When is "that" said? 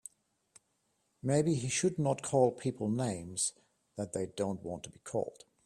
3.97-4.13